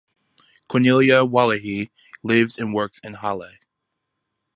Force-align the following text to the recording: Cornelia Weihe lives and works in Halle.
Cornelia 0.67 1.23
Weihe 1.23 1.91
lives 2.23 2.57
and 2.57 2.73
works 2.73 2.99
in 3.03 3.13
Halle. 3.13 3.51